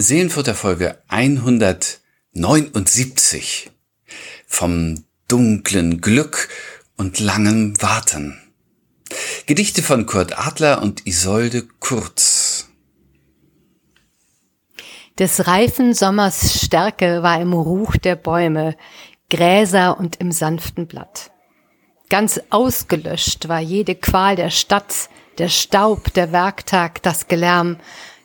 [0.00, 3.72] Seelenfutter Folge 179
[4.46, 6.48] vom dunklen Glück
[6.96, 8.40] und langem Warten.
[9.46, 12.68] Gedichte von Kurt Adler und Isolde Kurz.
[15.18, 18.76] Des reifen Sommers Stärke war im Ruch der Bäume,
[19.28, 21.32] Gräser und im sanften Blatt.
[22.08, 25.08] Ganz ausgelöscht war jede Qual der Stadt,
[25.38, 27.78] der Staub, der Werktag, das Gelärm,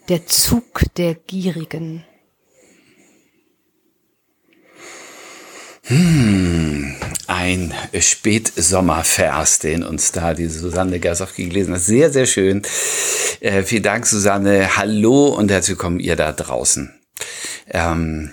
[0.09, 2.03] der Zug der Gierigen.
[5.85, 6.95] Hm,
[7.27, 11.81] ein Spätsommervers, den uns da die Susanne Gasowski gelesen hat.
[11.81, 12.61] Sehr, sehr schön.
[13.39, 14.77] Äh, vielen Dank, Susanne.
[14.77, 16.93] Hallo und herzlich willkommen ihr da draußen.
[17.69, 18.31] Ähm,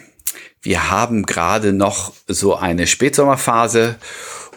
[0.62, 3.96] wir haben gerade noch so eine Spätsommerphase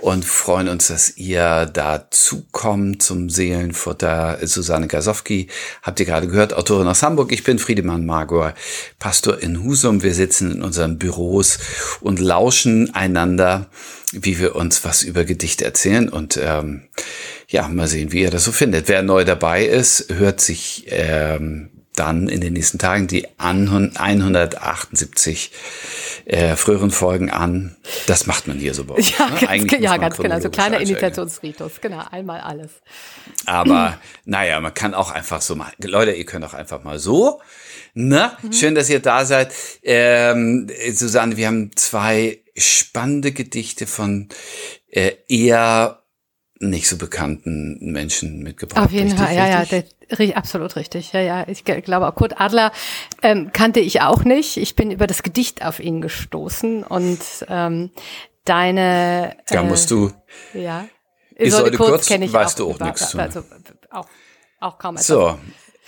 [0.03, 4.38] und freuen uns, dass ihr dazukommt zum Seelenfutter.
[4.44, 5.47] Susanne Gasowski,
[5.81, 7.31] habt ihr gerade gehört, Autorin aus Hamburg.
[7.31, 8.53] Ich bin Friedemann Magor,
[9.00, 10.03] Pastor in Husum.
[10.03, 11.58] Wir sitzen in unseren Büros
[12.02, 13.69] und lauschen einander,
[14.11, 16.89] wie wir uns was über Gedichte erzählen und ähm,
[17.47, 18.89] ja, mal sehen, wie ihr das so findet.
[18.89, 25.52] Wer neu dabei ist, hört sich ähm, dann in den nächsten Tagen die 178
[26.25, 27.75] äh, früheren Folgen an.
[28.08, 29.17] Das macht man hier so bei uns.
[29.17, 29.66] Ja, ne?
[29.66, 30.39] ganz, ja, ganz genau.
[30.39, 31.81] So kleiner Initiationsritus.
[31.81, 32.71] Genau, einmal alles.
[33.45, 35.71] Aber naja, man kann auch einfach so mal.
[35.83, 37.41] Leute, ihr könnt auch einfach mal so.
[37.94, 38.53] Na, mhm.
[38.53, 39.53] schön, dass ihr da seid.
[39.83, 44.30] Ähm, Susanne, wir haben zwei spannende Gedichte von
[44.89, 46.02] äh, eher
[46.69, 48.86] nicht so bekannten Menschen mitgebracht.
[48.86, 51.14] Auf jeden Fall, ja, ja, der, absolut richtig.
[51.14, 52.72] Ja, ja, ich glaube auch Kurt Adler
[53.22, 54.58] ähm, kannte ich auch nicht.
[54.58, 57.92] Ich bin über das Gedicht auf ihn gestoßen und ähm,
[58.45, 59.36] deine.
[59.47, 60.11] Äh, da musst du.
[60.53, 60.88] Ja.
[61.36, 63.44] Isolde Kurz, Kurz weißt auch, du auch nichts also,
[63.89, 64.08] auch,
[64.60, 65.08] auch kaum etwas.
[65.08, 65.37] So,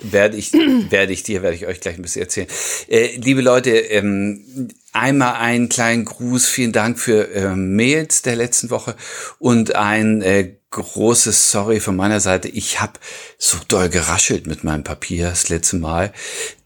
[0.00, 0.52] werde ich,
[0.90, 2.48] werde ich dir, werde ich euch gleich ein bisschen erzählen.
[2.88, 8.70] Äh, liebe Leute, ähm, einmal einen kleinen Gruß, vielen Dank für äh, Mails der letzten
[8.70, 8.96] Woche
[9.38, 12.48] und ein äh, großes Sorry von meiner Seite.
[12.48, 12.94] Ich habe
[13.38, 16.12] so doll geraschelt mit meinem Papier das letzte Mal.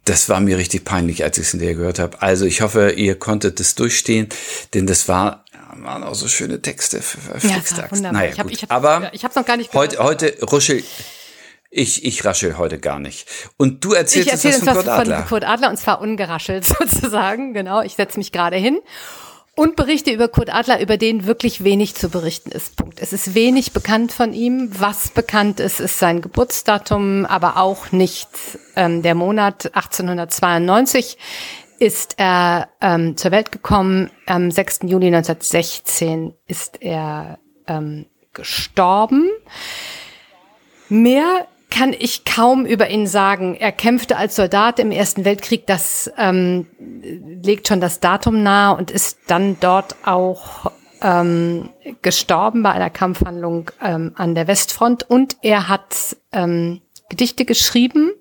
[0.04, 2.20] Das war mir richtig peinlich, als ich es in der gehört habe.
[2.20, 4.28] Also ich hoffe, ihr konntet es durchstehen,
[4.74, 5.44] denn das war
[5.76, 7.00] waren auch so schöne Texte
[7.42, 8.10] ja.
[8.12, 9.98] Naja, ich hab, ich hab, Aber ich hab's noch gar nicht gehört.
[9.98, 10.82] Heute, heute ruschel
[11.72, 13.28] ich, ich raschel heute gar nicht.
[13.56, 15.18] Und du erzählst ich erzähl uns was von Kurt Adler.
[15.18, 17.54] Von Kurt Adler und zwar ungeraschelt sozusagen.
[17.54, 18.80] Genau, ich setze mich gerade hin
[19.60, 22.76] und berichte über Kurt Adler, über den wirklich wenig zu berichten ist.
[22.76, 22.98] Punkt.
[22.98, 24.70] Es ist wenig bekannt von ihm.
[24.80, 28.30] Was bekannt ist, ist sein Geburtsdatum, aber auch nicht
[28.74, 31.18] ähm, der Monat 1892
[31.78, 34.10] ist er ähm, zur Welt gekommen.
[34.24, 34.80] Am 6.
[34.84, 39.28] Juli 1916 ist er ähm, gestorben.
[40.88, 43.54] Mehr kann ich kaum über ihn sagen.
[43.54, 46.66] Er kämpfte als Soldat im Ersten Weltkrieg, das ähm,
[47.42, 50.70] legt schon das Datum nahe und ist dann dort auch
[51.02, 51.70] ähm,
[52.02, 55.08] gestorben bei einer Kampfhandlung ähm, an der Westfront.
[55.08, 58.12] Und er hat ähm, Gedichte geschrieben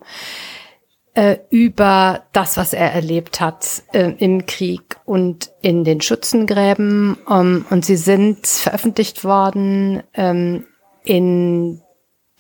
[1.14, 7.18] äh, über das, was er erlebt hat äh, im Krieg und in den Schützengräben.
[7.26, 10.66] Um, und sie sind veröffentlicht worden ähm,
[11.04, 11.82] in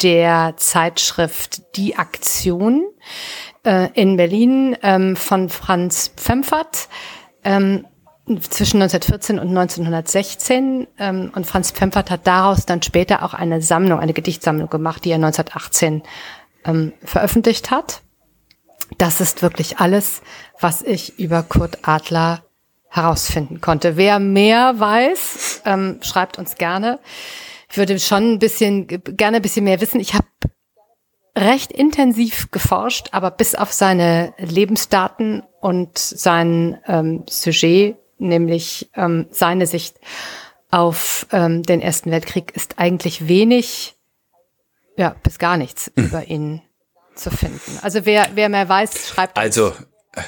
[0.02, 2.86] der Zeitschrift Die Aktion
[3.64, 6.90] äh, in Berlin ähm, von Franz Pfemfert
[7.44, 7.86] ähm,
[8.50, 10.88] zwischen 1914 und 1916.
[10.98, 15.12] Ähm, und Franz Pfemfert hat daraus dann später auch eine Sammlung, eine Gedichtsammlung gemacht, die
[15.12, 16.04] er 1918
[16.66, 18.02] ähm, veröffentlicht hat.
[18.98, 20.22] Das ist wirklich alles,
[20.60, 22.44] was ich über Kurt Adler
[22.90, 23.98] herausfinden konnte.
[23.98, 27.00] Wer mehr weiß, ähm, schreibt uns gerne
[27.72, 30.00] ich würde schon ein bisschen, gerne ein bisschen mehr wissen.
[30.00, 30.28] Ich habe
[31.38, 39.68] recht intensiv geforscht, aber bis auf seine Lebensdaten und sein ähm, Sujet, nämlich ähm, seine
[39.68, 39.98] Sicht
[40.72, 43.96] auf ähm, den Ersten Weltkrieg, ist eigentlich wenig,
[44.98, 46.06] ja, bis gar nichts mhm.
[46.06, 46.62] über ihn
[47.16, 47.80] zu finden.
[47.82, 49.78] Also wer, wer mehr weiß, schreibt also, uns.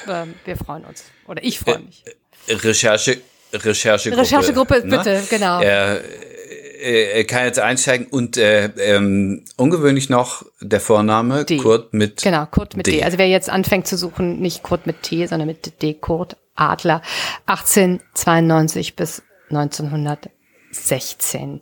[0.06, 1.04] Also, wir freuen uns.
[1.26, 2.04] Oder ich freue mich.
[2.48, 3.20] Recherche,
[3.52, 4.22] Recherchegruppe.
[4.22, 4.98] Recherchegruppe, ne?
[4.98, 5.60] bitte, genau.
[5.60, 6.02] Er,
[6.82, 11.58] äh, kann jetzt einsteigen und äh, ähm, ungewöhnlich noch der Vorname D.
[11.58, 12.92] Kurt mit Genau, Kurt mit D.
[12.92, 13.04] D.
[13.04, 17.02] Also wer jetzt anfängt zu suchen, nicht Kurt mit T, sondern mit D, Kurt Adler,
[17.46, 21.60] 1892 bis 1916.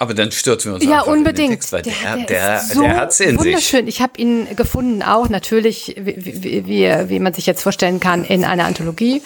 [0.00, 1.50] Aber dann stürzen wir uns ja, unbedingt.
[1.50, 3.84] Text, weil der, der, der, so der hat's in wunderschön.
[3.84, 3.96] sich.
[3.96, 8.24] Ich habe ihn gefunden, auch natürlich, wie, wie, wie, wie man sich jetzt vorstellen kann,
[8.24, 9.20] in einer Anthologie,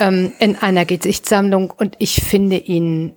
[0.00, 3.14] ähm, in einer Gesichtssammlung und ich finde ihn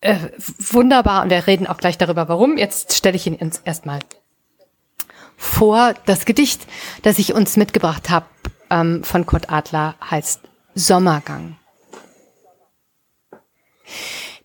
[0.00, 0.16] äh,
[0.58, 2.56] wunderbar und wir reden auch gleich darüber, warum.
[2.56, 4.00] Jetzt stelle ich Ihnen erstmal
[5.36, 5.94] vor.
[6.06, 6.66] Das Gedicht,
[7.02, 8.26] das ich uns mitgebracht habe,
[8.70, 10.40] ähm, von Kurt Adler heißt
[10.74, 11.56] Sommergang.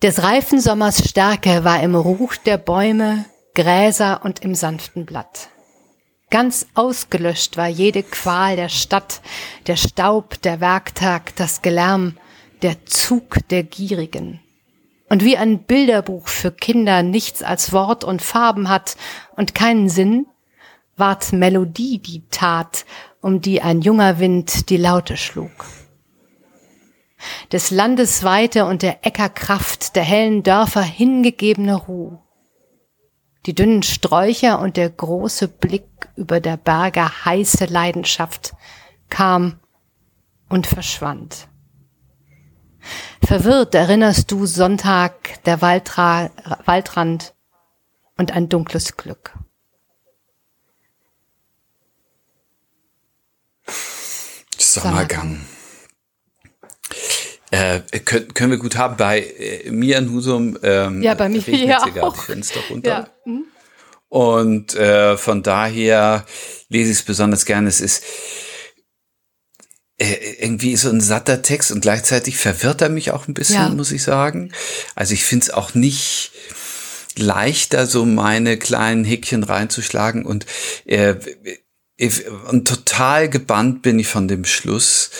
[0.02, 3.24] Des reifen Sommers Stärke war im Ruch der Bäume,
[3.54, 5.48] Gräser und im sanften Blatt.
[6.28, 9.22] Ganz ausgelöscht war jede Qual der Stadt,
[9.68, 12.18] der Staub, der Werktag, das Gelärm,
[12.62, 14.40] der Zug der Gierigen.
[15.08, 18.96] Und wie ein Bilderbuch für Kinder nichts als Wort und Farben hat
[19.36, 20.26] und keinen Sinn,
[20.96, 22.84] ward Melodie die Tat,
[23.20, 25.66] um die ein junger Wind die Laute schlug.
[27.52, 32.18] Des Landes Weite und der Äckerkraft der hellen Dörfer hingegebene Ruh.
[33.46, 38.54] Die dünnen Sträucher und der große Blick über der Berge heiße Leidenschaft
[39.08, 39.60] kam
[40.48, 41.48] und verschwand.
[43.24, 46.30] Verwirrt erinnerst du Sonntag, der Waldra
[46.64, 47.34] Waldrand
[48.16, 49.32] und ein dunkles Glück.
[54.58, 55.40] Sommergang.
[57.50, 60.58] Äh, können, können wir gut haben bei äh, mir in Husum.
[60.62, 62.16] Ähm, ja, bei mir ja auch.
[62.16, 62.90] Die Fenster runter.
[62.90, 63.08] Ja.
[63.24, 63.44] Hm?
[64.08, 66.24] Und äh, von daher
[66.68, 67.68] lese ich es besonders gerne.
[67.68, 68.02] Es ist
[69.98, 73.68] irgendwie so ein satter Text und gleichzeitig verwirrt er mich auch ein bisschen, ja.
[73.70, 74.52] muss ich sagen.
[74.94, 76.32] Also ich finde es auch nicht
[77.16, 80.44] leichter, so meine kleinen Häkchen reinzuschlagen und
[80.84, 81.14] äh,
[82.50, 85.10] und total gebannt bin ich von dem Schluss,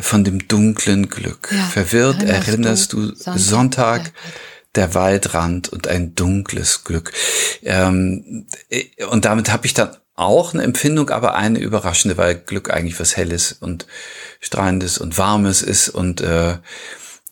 [0.00, 1.50] von dem dunklen Glück.
[1.52, 4.12] Ja, Verwirrt erinnerst, erinnerst du Sonntag, Sonntag
[4.74, 7.12] der Waldrand und ein dunkles Glück.
[7.62, 8.46] Ähm,
[9.10, 13.16] und damit habe ich dann auch eine Empfindung, aber eine überraschende, weil Glück eigentlich was
[13.16, 13.86] Helles und
[14.40, 16.58] Strahlendes und Warmes ist und äh,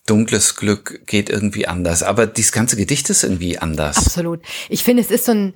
[0.07, 2.03] dunkles Glück geht irgendwie anders.
[2.03, 3.99] Aber dieses ganze Gedicht ist irgendwie anders.
[3.99, 4.41] Absolut.
[4.69, 5.55] Ich finde, es ist so ein,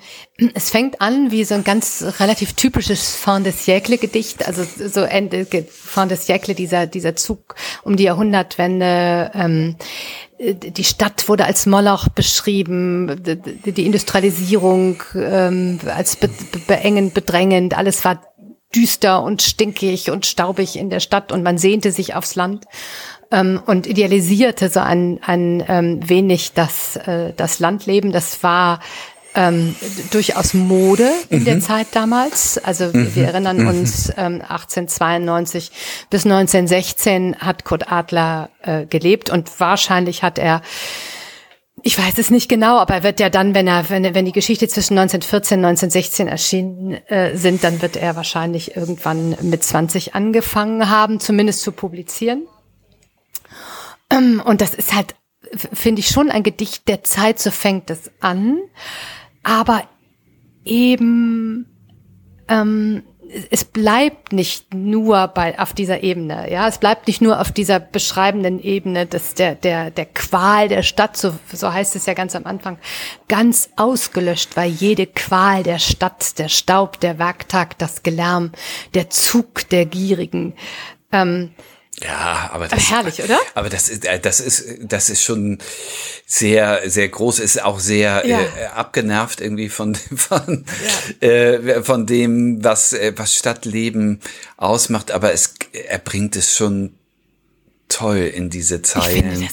[0.55, 4.47] es fängt an wie so ein ganz relativ typisches Fin de siècle Gedicht.
[4.47, 7.55] Also so Ende, Fin de siècle, dieser, dieser Zug
[7.85, 9.77] um die Jahrhundertwende, ähm,
[10.41, 16.31] die Stadt wurde als Moloch beschrieben, die Industrialisierung ähm, als be
[16.67, 18.23] beengend, bedrängend, alles war
[18.75, 22.65] düster und stinkig und staubig in der Stadt und man sehnte sich aufs Land
[23.31, 28.13] ähm, und idealisierte so ein, ein ähm, wenig das, äh, das Landleben.
[28.13, 28.81] Das war
[29.35, 29.75] ähm,
[30.11, 31.45] durchaus Mode in mhm.
[31.45, 32.59] der Zeit damals.
[32.59, 33.15] Also mhm.
[33.15, 33.69] wir erinnern mhm.
[33.69, 35.71] uns, ähm, 1892
[36.11, 40.63] bis 1916 hat Kurt Adler äh, gelebt und wahrscheinlich hat er
[41.83, 44.33] ich weiß es nicht genau, aber er wird ja dann, wenn er, wenn, wenn die
[44.33, 50.15] Geschichte zwischen 1914 und 1916 erschienen äh, sind, dann wird er wahrscheinlich irgendwann mit 20
[50.15, 52.47] angefangen haben, zumindest zu publizieren.
[54.11, 55.15] Ähm, und das ist halt,
[55.55, 58.59] finde ich schon ein Gedicht der Zeit, so fängt es an
[59.43, 59.85] aber
[60.65, 61.67] eben
[62.49, 63.03] ähm,
[63.51, 67.79] es bleibt nicht nur bei auf dieser Ebene, ja, es bleibt nicht nur auf dieser
[67.79, 72.35] beschreibenden Ebene des der der der Qual der Stadt, so so heißt es ja ganz
[72.35, 72.79] am Anfang,
[73.29, 78.53] ganz ausgelöscht war jede Qual der Stadt, der Staub, der Werktag, das Gelärm,
[78.95, 80.55] der Zug der Gierigen.
[81.13, 81.51] Ähm,
[82.03, 83.39] ja, aber das herrlich, oder?
[83.55, 85.59] Aber das ist äh, das ist das ist schon
[86.27, 88.41] sehr sehr groß, ist auch sehr ja.
[88.41, 90.65] äh, abgenervt irgendwie von von
[91.21, 91.29] ja.
[91.29, 94.21] äh, von dem was äh, was Stadtleben
[94.57, 96.95] ausmacht, aber es er bringt es schon
[97.91, 99.49] toll in diese Zeilen.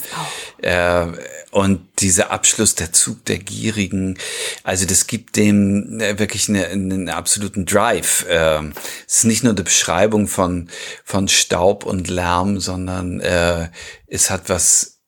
[0.62, 1.06] Äh,
[1.50, 4.18] und dieser Abschluss, der Zug der Gierigen,
[4.64, 8.26] also das gibt dem äh, wirklich eine, einen absoluten Drive.
[8.28, 8.60] Äh,
[9.06, 10.68] es ist nicht nur eine Beschreibung von,
[11.04, 13.68] von Staub und Lärm, sondern äh,
[14.06, 14.98] es hat was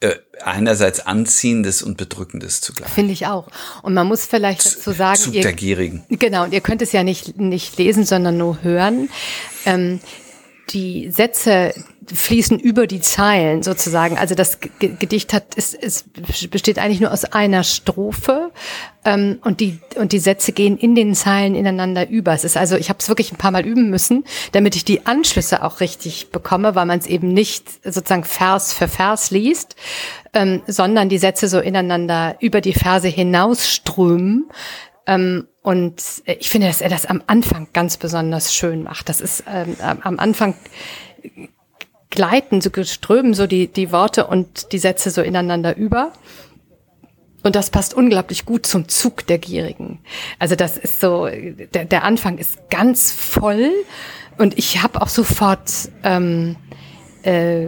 [0.00, 2.90] äh, einerseits Anziehendes und Bedrückendes zugleich.
[2.90, 3.48] Finde ich auch.
[3.82, 6.04] Und man muss vielleicht dazu sagen, Zug ihr, der Gierigen.
[6.08, 9.10] Genau, und ihr könnt es ja nicht, nicht lesen, sondern nur hören.
[9.64, 10.00] Ähm,
[10.70, 11.74] die Sätze
[12.12, 14.18] fließen über die Zeilen sozusagen.
[14.18, 16.04] Also das Gedicht hat es, es
[16.50, 18.50] besteht eigentlich nur aus einer Strophe
[19.04, 22.32] ähm, und die und die Sätze gehen in den Zeilen ineinander über.
[22.32, 25.06] Es ist also ich habe es wirklich ein paar Mal üben müssen, damit ich die
[25.06, 29.76] Anschlüsse auch richtig bekomme, weil man es eben nicht sozusagen Vers für Vers liest,
[30.32, 34.48] ähm, sondern die Sätze so ineinander über die Verse hinausströmen.
[35.06, 39.08] Ähm, und ich finde, dass er das am Anfang ganz besonders schön macht.
[39.08, 40.54] Das ist ähm, am Anfang
[42.12, 46.12] gleiten, so strömen so die, die Worte und die Sätze so ineinander über.
[47.42, 49.98] Und das passt unglaublich gut zum Zug der Gierigen.
[50.38, 53.72] Also das ist so, der, der Anfang ist ganz voll
[54.38, 55.70] und ich habe auch sofort
[56.04, 56.56] ähm,
[57.24, 57.66] äh,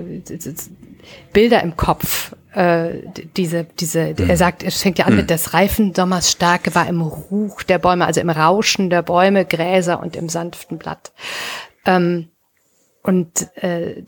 [1.32, 3.02] Bilder im Kopf äh,
[3.36, 4.30] diese, diese, mhm.
[4.30, 5.20] er sagt, es fängt ja an mhm.
[5.20, 9.44] mit des reifen Sommers Starke war im Ruch der Bäume, also im Rauschen der Bäume,
[9.44, 11.12] Gräser und im sanften Blatt.
[11.84, 12.28] Ähm,
[13.04, 14.02] und äh,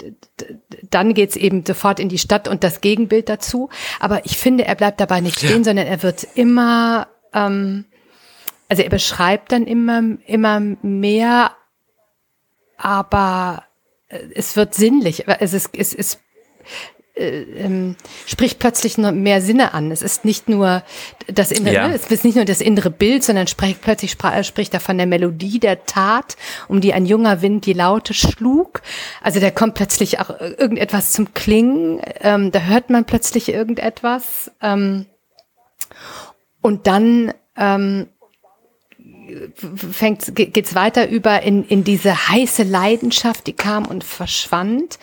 [0.90, 3.68] dann geht's eben sofort in die Stadt und das Gegenbild dazu.
[4.00, 5.64] Aber ich finde, er bleibt dabei nicht stehen, ja.
[5.64, 7.84] sondern er wird immer, ähm,
[8.70, 11.52] also er beschreibt dann immer, immer mehr,
[12.78, 13.64] aber
[14.34, 15.28] es wird sinnlich.
[15.28, 16.20] Es ist, es ist
[17.16, 17.96] äh, ähm,
[18.26, 19.90] spricht plötzlich noch mehr Sinne an.
[19.90, 20.82] Es ist nicht nur
[21.26, 21.88] das innere, ja.
[21.88, 25.06] es ist nicht nur das innere Bild, sondern spricht plötzlich spra spricht er von der
[25.06, 26.36] Melodie der Tat,
[26.68, 28.82] um die ein junger Wind die Laute schlug.
[29.22, 32.00] Also da kommt plötzlich auch irgendetwas zum Klingen.
[32.20, 34.50] Ähm, da hört man plötzlich irgendetwas.
[34.60, 35.06] Ähm,
[36.60, 38.08] und dann ähm,
[39.92, 44.98] fängt geht's weiter über in in diese heiße Leidenschaft, die kam und verschwand.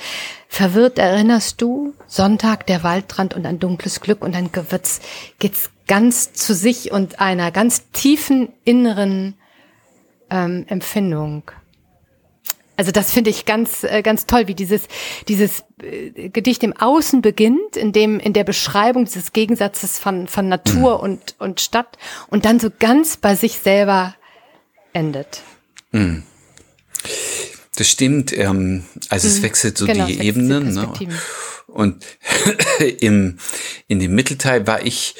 [0.47, 5.01] Verwirrt erinnerst du Sonntag der Waldrand und ein dunkles Glück und dann wird's
[5.39, 9.35] geht's ganz zu sich und einer ganz tiefen inneren
[10.29, 11.43] ähm, Empfindung.
[12.75, 14.83] Also das finde ich ganz äh, ganz toll, wie dieses
[15.27, 20.49] dieses äh, Gedicht im Außen beginnt, in dem in der Beschreibung dieses Gegensatzes von von
[20.49, 21.03] Natur mhm.
[21.03, 21.97] und und Stadt
[22.29, 24.15] und dann so ganz bei sich selber
[24.91, 25.41] endet.
[25.91, 26.23] Mhm.
[27.75, 28.35] Das stimmt.
[28.35, 29.43] Ähm, also es mhm.
[29.43, 30.73] wechselt so genau, die Ebenen.
[30.73, 30.91] Ne?
[31.67, 32.03] Und
[32.99, 33.37] im
[33.87, 35.15] in dem Mittelteil war ich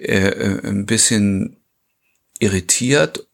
[0.00, 1.56] äh, äh ein bisschen
[2.40, 3.27] irritiert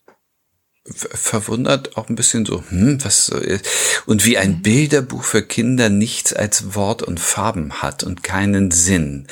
[0.93, 3.67] verwundert, auch ein bisschen so, hm, was so ist.
[4.05, 4.63] Und wie ein mhm.
[4.63, 9.27] Bilderbuch für Kinder nichts als Wort und Farben hat und keinen Sinn.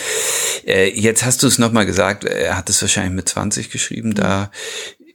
[0.67, 4.51] Äh, jetzt hast du es nochmal gesagt, er hat es wahrscheinlich mit 20 geschrieben, da,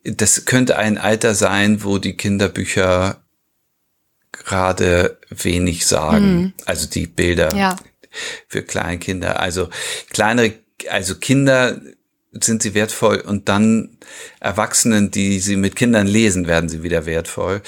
[0.04, 3.24] das könnte ein Alter sein, wo die Kinderbücher
[4.32, 6.36] gerade wenig sagen.
[6.36, 6.54] Mhm.
[6.66, 7.76] Also die Bilder ja.
[8.48, 9.40] für Kleinkinder.
[9.40, 9.70] Also
[10.12, 10.54] kleinere,
[10.90, 11.82] also Kinder
[12.44, 13.98] sind sie wertvoll und dann
[14.40, 17.62] Erwachsenen, die sie mit Kindern lesen, werden sie wieder wertvoll.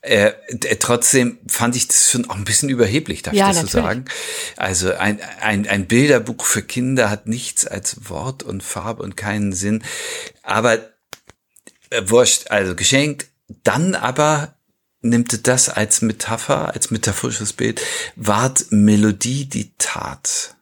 [0.00, 0.32] Äh,
[0.78, 4.04] trotzdem fand ich das schon auch ein bisschen überheblich, darf ja, ich das so sagen?
[4.56, 9.52] Also ein, ein, ein Bilderbuch für Kinder hat nichts als Wort und Farbe und keinen
[9.52, 9.82] Sinn.
[10.42, 10.78] Aber
[11.90, 13.26] äh, wurscht, also geschenkt.
[13.62, 14.54] Dann aber
[15.02, 17.80] nimmt das als Metapher, als metaphorisches Bild,
[18.16, 20.56] ward Melodie die Tat.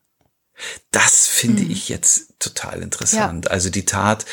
[0.91, 1.71] Das finde mhm.
[1.71, 3.47] ich jetzt total interessant.
[3.47, 3.51] Ja.
[3.51, 4.27] Also die Tat,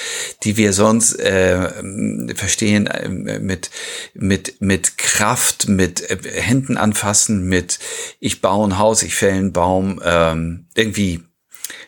[0.44, 3.70] die wir sonst äh, verstehen äh, mit
[4.14, 7.80] mit mit Kraft, mit äh, Händen anfassen, mit
[8.20, 11.24] ich baue ein Haus, ich fälle einen Baum, ähm, irgendwie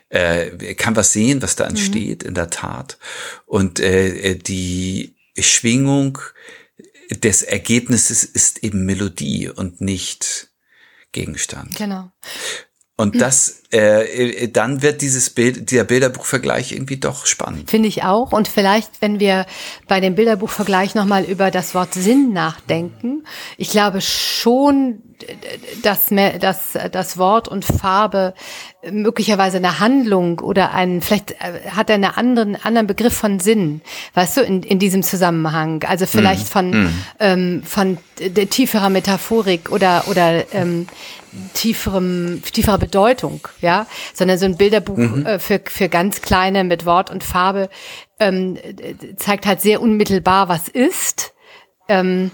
[0.09, 1.71] äh, kann was sehen, was da mhm.
[1.71, 2.29] entsteht mhm.
[2.29, 2.97] in der Tat.
[3.45, 6.19] Und äh, die Schwingung
[7.09, 10.49] des Ergebnisses ist eben Melodie und nicht
[11.11, 11.75] Gegenstand.
[11.75, 12.11] Genau.
[12.97, 17.69] Und das, äh, dann wird dieses Bild, dieser Bilderbuchvergleich irgendwie doch spannend.
[17.69, 18.31] Finde ich auch.
[18.31, 19.47] Und vielleicht, wenn wir
[19.87, 23.23] bei dem Bilderbuchvergleich nochmal über das Wort Sinn nachdenken.
[23.57, 25.01] Ich glaube schon,
[25.83, 26.09] dass,
[26.39, 28.33] dass das Wort und Farbe
[28.89, 33.81] möglicherweise eine Handlung oder ein, vielleicht äh, hat er einen anderen, anderen Begriff von Sinn,
[34.15, 35.83] weißt du, in, in diesem Zusammenhang.
[35.87, 36.51] Also vielleicht mm.
[36.51, 37.03] von, mm.
[37.19, 40.87] Ähm, von der tieferer Metaphorik oder, oder ähm,
[41.53, 45.25] tieferem, tieferer Bedeutung, ja, sondern so ein Bilderbuch mhm.
[45.25, 47.69] äh, für, für ganz kleine mit Wort und Farbe
[48.19, 48.57] ähm,
[49.17, 51.33] zeigt halt sehr unmittelbar, was ist.
[51.87, 52.31] Ähm,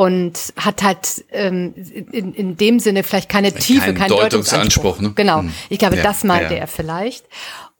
[0.00, 1.74] und hat halt ähm,
[2.10, 4.96] in, in dem Sinne vielleicht keine Tiefe, keinen keinen Deutungsanspruch.
[4.96, 5.12] Deutungsanspruch ne?
[5.14, 5.52] Genau, hm.
[5.68, 6.60] ich glaube, ja, das meinte ja.
[6.60, 7.26] er vielleicht.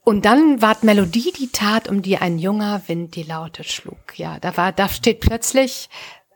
[0.04, 4.18] Und dann ward Melodie die Tat, um die ein junger Wind die Laute schlug.
[4.18, 5.88] Ja, da war, da steht plötzlich,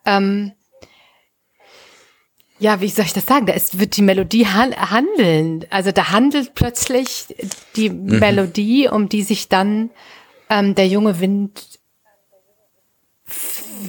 [0.06, 0.52] ähm,
[2.58, 3.44] ja, wie soll ich das sagen?
[3.44, 5.66] Da ist, wird die Melodie handeln.
[5.68, 7.26] Also da handelt plötzlich
[7.76, 8.20] die mhm.
[8.20, 9.90] Melodie, um die sich dann
[10.48, 11.78] ähm, der junge Wind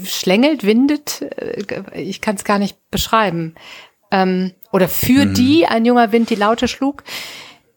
[0.05, 3.55] schlängelt, windet, äh, ich kann es gar nicht beschreiben.
[4.11, 5.33] Ähm, oder für mhm.
[5.33, 7.03] die ein junger Wind die Laute schlug.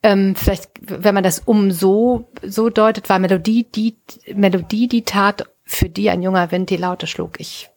[0.03, 3.97] Ähm, vielleicht, wenn man das um so, so deutet, war Melodie die,
[4.35, 7.41] Melodie die Tat, für die ein junger Wind die Laute schlug.
[7.41, 7.69] Ich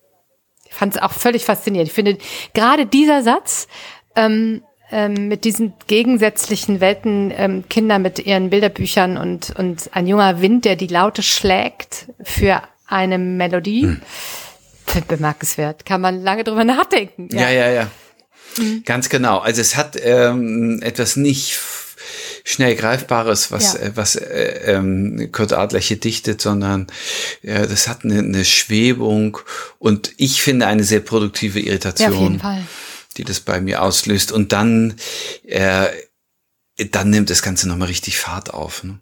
[0.70, 1.90] fand es auch völlig faszinierend.
[1.90, 2.18] Ich finde,
[2.54, 3.68] gerade dieser Satz,
[4.16, 10.42] ähm, ähm, mit diesen gegensätzlichen Welten, ähm, Kinder mit ihren Bilderbüchern und, und ein junger
[10.42, 13.84] Wind, der die Laute schlägt für eine Melodie.
[13.84, 14.02] Hm.
[15.08, 15.86] Bemerkenswert.
[15.86, 17.30] Kann man lange drüber nachdenken.
[17.32, 17.72] Ja, ja, ja.
[17.72, 17.92] ja.
[18.58, 18.84] Mhm.
[18.84, 19.40] Ganz genau.
[19.40, 21.58] Also es hat ähm, etwas nicht
[22.44, 23.80] schnell greifbares, was ja.
[23.80, 26.88] äh, was äh, ähm, Kurt Adler hier dichtet, sondern
[27.42, 29.38] äh, das hat eine, eine Schwebung
[29.80, 32.62] und ich finde eine sehr produktive Irritation, ja,
[33.16, 34.32] die das bei mir auslöst.
[34.34, 34.96] Und dann
[35.46, 35.88] äh,
[36.90, 38.84] dann nimmt das Ganze nochmal richtig Fahrt auf.
[38.84, 39.00] Ne?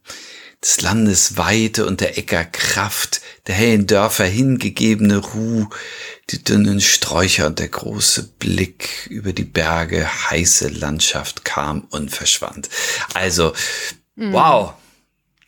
[0.61, 5.67] Des Landes Weite und der Äcker Kraft, der hellen Dörfer hingegebene Ruh,
[6.29, 12.69] die dünnen Sträucher und der große Blick über die Berge, heiße Landschaft kam und verschwand.
[13.13, 13.53] Also,
[14.15, 14.33] mhm.
[14.33, 14.73] wow,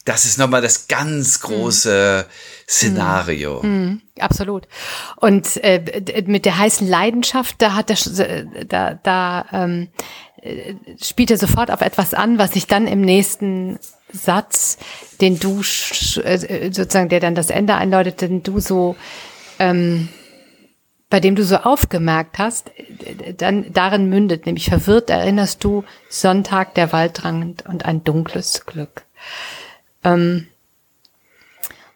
[0.06, 2.32] das ist nochmal das ganz große mhm.
[2.68, 3.62] Szenario.
[3.62, 4.02] Mhm.
[4.20, 4.68] Absolut.
[5.18, 9.90] Und äh, mit der heißen Leidenschaft, da hat er, da, da ähm,
[10.42, 13.78] äh, spielt er sofort auf etwas an, was sich dann im nächsten
[14.14, 14.78] Satz,
[15.20, 15.62] den du
[16.24, 18.96] äh, sozusagen, der dann das Ende einläutet, den du so,
[19.60, 20.10] ähm,
[21.10, 22.72] bei dem du so aufgemerkt hast,
[23.38, 29.04] dann darin mündet, nämlich verwirrt erinnerst du Sonntag der Waldrang und ein dunkles Glück.
[30.04, 30.48] Ähm,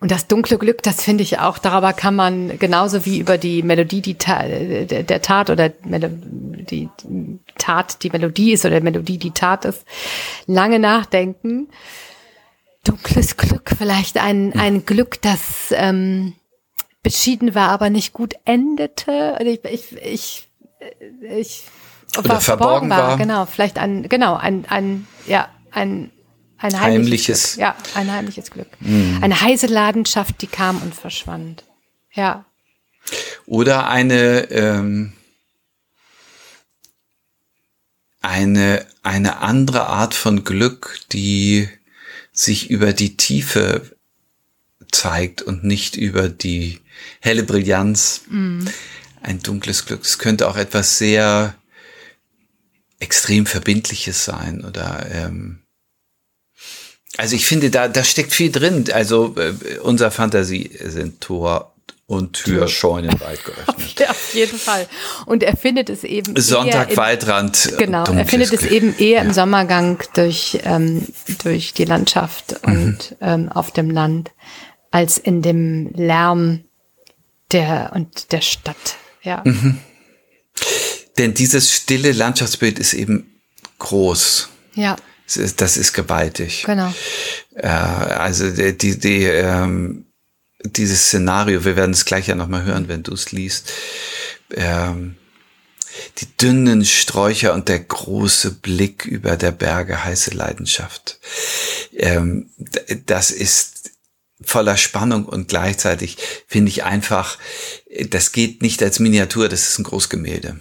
[0.06, 3.64] und das dunkle Glück, das finde ich auch, darüber kann man genauso wie über die
[3.64, 6.90] Melodie die Ta der Tat oder die
[7.58, 9.84] Tat die Melodie ist oder Melodie die Tat ist,
[10.46, 11.70] lange nachdenken.
[12.84, 16.34] Dunkles Glück, vielleicht ein, ein Glück, das ähm,
[17.02, 19.40] beschieden war, aber nicht gut endete.
[19.42, 20.48] Ich, ich, ich,
[21.36, 21.64] ich
[22.16, 23.18] oder verborgen war, war.
[23.18, 26.12] Genau, vielleicht ein, genau, ein, ein, ja, ein
[26.66, 27.54] ein heimliches.
[27.54, 28.68] heimliches ja, ein heimliches Glück.
[28.80, 29.20] Mhm.
[29.22, 31.64] Eine heiße Ladenschaft, die kam und verschwand.
[32.14, 32.46] Ja.
[33.46, 35.14] Oder eine, ähm,
[38.22, 41.70] eine, eine andere Art von Glück, die
[42.32, 43.96] sich über die Tiefe
[44.92, 46.80] zeigt und nicht über die
[47.20, 48.22] helle Brillanz.
[48.30, 48.68] Mhm.
[49.22, 50.04] Ein dunkles Glück.
[50.04, 51.56] Es könnte auch etwas sehr
[53.00, 55.65] extrem Verbindliches sein oder ähm,
[57.18, 58.86] also ich finde, da, da steckt viel drin.
[58.94, 61.74] Also äh, unser Fantasie sind Tor
[62.08, 64.00] und Tür Scheunen weit geöffnet.
[64.00, 64.88] Ja, auf jeden Fall.
[65.26, 67.74] Und er findet es eben Sonntag im, Waldrand.
[67.78, 69.22] Genau, er findet es eben eher ja.
[69.22, 71.08] im Sommergang durch ähm,
[71.44, 72.74] durch die Landschaft mhm.
[72.74, 73.18] und mhm.
[73.22, 74.32] ähm, auf dem Land
[74.92, 76.66] als in dem Lärm
[77.52, 78.98] der und der Stadt.
[79.24, 79.42] Ja.
[79.44, 79.80] Mhm.
[81.18, 83.42] Denn dieses stille Landschaftsbild ist eben
[83.80, 84.50] groß.
[84.76, 84.96] Ja.
[85.58, 86.64] Das ist gewaltig.
[86.66, 86.94] Genau.
[87.56, 90.06] Äh, also die, die, die ähm,
[90.64, 93.72] dieses Szenario, wir werden es gleich ja nochmal hören, wenn du es liest.
[94.54, 95.18] Ähm,
[96.20, 101.20] die dünnen Sträucher und der große Blick über der Berge, heiße Leidenschaft.
[101.94, 102.50] Ähm,
[103.06, 103.92] das ist
[104.42, 107.38] voller Spannung und gleichzeitig finde ich einfach,
[108.10, 110.60] das geht nicht als Miniatur, das ist ein Großgemälde.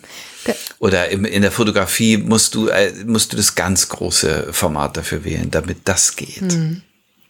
[0.79, 5.25] Oder im, in der Fotografie musst du, äh, musst du das ganz große Format dafür
[5.25, 6.43] wählen, damit das geht.
[6.43, 6.83] Mhm.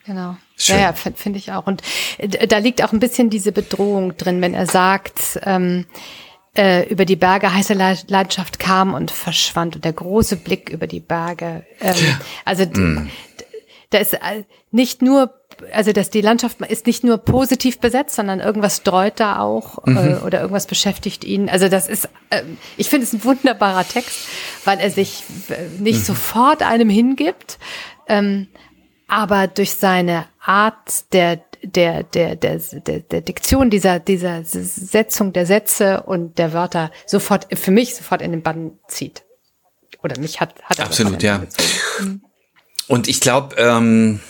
[0.07, 0.37] Genau.
[0.57, 0.77] Schön.
[0.77, 1.67] Ja, ja finde find ich auch.
[1.67, 1.83] Und
[2.19, 5.87] äh, da liegt auch ein bisschen diese Bedrohung drin, wenn er sagt, ähm,
[6.57, 7.75] äh, über die Berge heiße
[8.07, 11.65] Landschaft kam und verschwand und der große Blick über die Berge.
[11.81, 11.95] Ähm,
[12.45, 13.11] also mm.
[13.95, 15.35] Da ist äh, nicht nur
[15.73, 19.97] also dass die Landschaft ist nicht nur positiv besetzt, sondern irgendwas streut da auch mhm.
[19.97, 21.49] äh, oder irgendwas beschäftigt ihn.
[21.49, 22.43] Also das ist, äh,
[22.77, 24.19] ich finde es ein wunderbarer Text,
[24.65, 26.05] weil er sich äh, nicht mhm.
[26.05, 27.59] sofort einem hingibt,
[28.09, 28.49] ähm,
[29.07, 35.47] aber durch seine Art der der, der, der, der, der Diktion dieser, dieser Setzung der
[35.47, 39.23] Sätze und der Wörter sofort, für mich sofort in den Bann zieht.
[40.03, 41.47] Oder mich hat, hat er Absolut, ja.
[42.01, 42.23] Mhm.
[42.89, 44.21] Und ich glaube, ähm,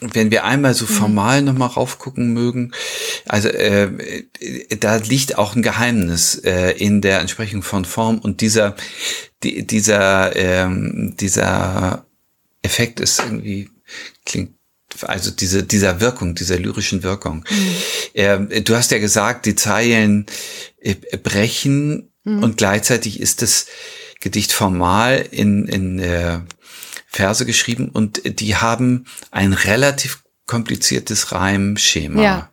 [0.00, 0.88] wenn wir einmal so mhm.
[0.88, 1.46] formal mhm.
[1.46, 2.72] nochmal raufgucken mögen,
[3.26, 4.24] also äh,
[4.78, 8.76] da liegt auch ein Geheimnis äh, in der Entsprechung von Form und dieser
[9.42, 12.06] die, dieser ähm, dieser
[12.62, 13.70] Effekt ist irgendwie
[14.24, 14.54] klingt
[15.02, 17.44] also diese dieser Wirkung dieser lyrischen Wirkung.
[17.48, 18.48] Mhm.
[18.50, 20.26] Äh, du hast ja gesagt, die Zeilen
[20.80, 22.42] äh, brechen mhm.
[22.42, 23.66] und gleichzeitig ist das
[24.20, 26.40] Gedicht formal in in äh,
[27.14, 32.22] Verse geschrieben und die haben ein relativ kompliziertes Reimschema.
[32.22, 32.52] Ja.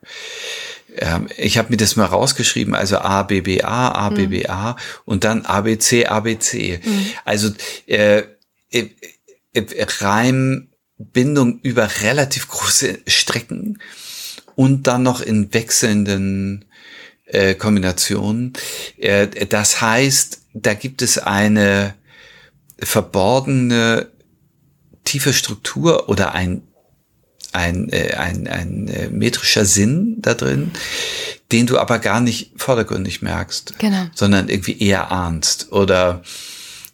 [0.97, 4.45] Ähm, ich habe mir das mal rausgeschrieben, also A, B, B, A, A, B, B,
[4.47, 6.79] A und dann A, B, C, A, B, C.
[6.83, 7.05] Mhm.
[7.25, 7.49] Also
[7.87, 8.23] äh,
[8.69, 8.89] äh,
[9.53, 13.79] äh, Reimbindung über relativ große Strecken
[14.55, 16.65] und dann noch in wechselnden
[17.25, 18.53] äh, Kombinationen.
[18.97, 21.95] Äh, das heißt, da gibt es eine
[22.79, 24.11] verborgene
[25.11, 26.63] tiefe Struktur oder ein,
[27.51, 30.71] ein, äh, ein, ein äh, metrischer Sinn da drin,
[31.51, 34.05] den du aber gar nicht vordergründig merkst, genau.
[34.15, 36.23] sondern irgendwie eher ahnst oder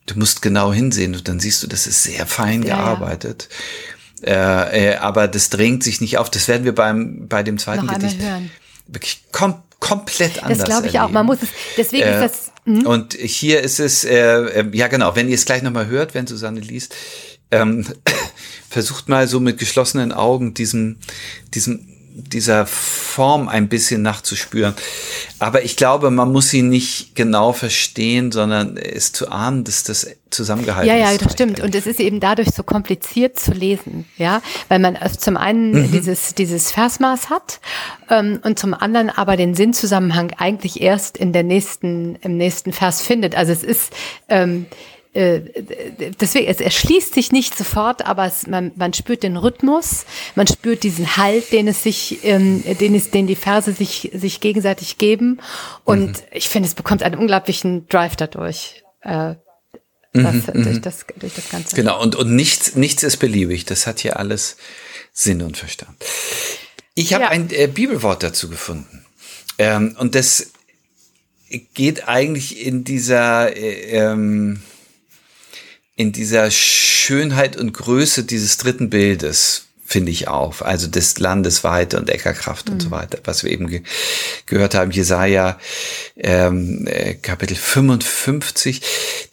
[0.08, 3.49] du musst genau hinsehen und dann siehst du, das ist sehr fein ja, gearbeitet.
[4.25, 4.63] Ja.
[4.63, 6.32] Äh, äh, aber das drängt sich nicht auf.
[6.32, 8.17] Das werden wir beim bei dem zweiten Noch Gedicht
[8.88, 10.58] wirklich kom komplett anders.
[10.58, 11.12] Das glaube ich erleben.
[11.12, 11.13] auch.
[11.13, 11.49] Man muss es.
[11.77, 12.51] Deswegen äh, ist das.
[12.65, 12.89] Mh.
[12.89, 15.15] Und hier ist es äh, äh, ja genau.
[15.15, 16.95] Wenn ihr es gleich nochmal hört, wenn Susanne liest,
[17.52, 17.86] ähm,
[18.70, 20.98] versucht mal so mit geschlossenen Augen diesem,
[21.54, 24.74] diesem dieser Form ein bisschen nachzuspüren.
[25.38, 30.08] Aber ich glaube, man muss sie nicht genau verstehen, sondern es zu ahnen, dass das
[30.32, 31.00] zusammengehalten ist.
[31.00, 31.60] Ja, ja, das stimmt.
[31.60, 35.92] Und es ist eben dadurch so kompliziert zu lesen, ja, weil man zum einen mhm.
[35.92, 37.60] dieses, dieses Versmaß hat
[38.10, 43.04] ähm, und zum anderen aber den Sinnzusammenhang eigentlich erst in der nächsten, im nächsten Vers
[43.04, 43.36] findet.
[43.36, 43.94] Also es ist,
[44.28, 44.76] ähm, äh,
[45.13, 50.84] deswegen, es erschließt sich nicht sofort, aber es, man, man spürt den Rhythmus, man spürt
[50.84, 55.39] diesen Halt, den es sich, ähm, den es, den die Verse sich, sich gegenseitig geben.
[55.84, 56.24] Und mhm.
[56.32, 58.84] ich finde, es bekommt einen unglaublichen Drive dadurch.
[59.02, 59.36] Äh,
[60.13, 60.82] das, mhm, durch, mhm.
[60.82, 61.76] das, durch das Ganze.
[61.76, 63.65] Genau, und, und nichts, nichts ist beliebig.
[63.65, 64.58] Das hat hier alles
[65.13, 65.96] Sinn und Verstand.
[66.96, 67.30] Ich habe ja.
[67.30, 69.06] ein äh, Bibelwort dazu gefunden.
[69.58, 70.52] Ähm, und das
[71.74, 74.62] geht eigentlich in dieser äh, ähm,
[75.98, 80.64] in dieser Schönheit und Größe dieses dritten Bildes finde ich auf.
[80.64, 82.74] Also des Landes Weite und Eckerkraft mhm.
[82.74, 82.92] und so mhm.
[82.92, 83.82] weiter, was wir eben ge
[84.46, 84.92] gehört haben.
[84.92, 85.58] Jesaja
[86.18, 88.82] ähm, äh, Kapitel 55.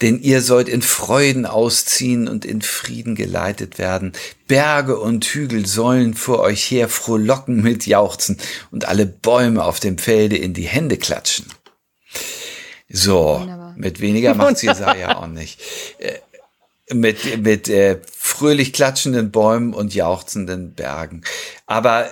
[0.01, 4.13] Denn ihr sollt in Freuden ausziehen und in Frieden geleitet werden.
[4.47, 8.39] Berge und Hügel sollen vor euch her frohlocken mit Jauchzen
[8.71, 11.47] und alle Bäume auf dem Felde in die Hände klatschen.
[12.89, 13.75] So, Wunderbar.
[13.77, 15.61] mit weniger macht Jesaja auch nicht.
[15.99, 16.21] Äh,
[16.93, 21.23] mit, mit äh, fröhlich klatschenden Bäumen und jauchzenden Bergen.
[21.67, 22.09] Aber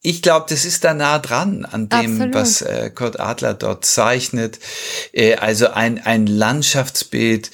[0.00, 2.34] ich glaube, das ist da nah dran an dem, Absolut.
[2.34, 4.58] was äh, Kurt Adler dort zeichnet.
[5.12, 7.50] Äh, also ein, ein Landschaftsbild,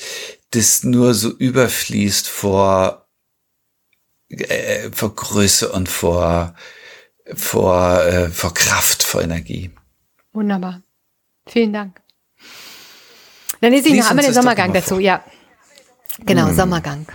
[0.51, 3.07] das nur so überfließt vor,
[4.31, 6.55] äh, vor Größe und vor,
[7.35, 9.71] vor, äh, vor Kraft, vor Energie.
[10.33, 10.83] Wunderbar.
[11.47, 12.01] Vielen Dank.
[13.61, 15.23] Dann lese ich Lies noch einmal den Sommergang dazu, ja.
[16.25, 16.55] Genau, hm.
[16.55, 17.07] Sommergang.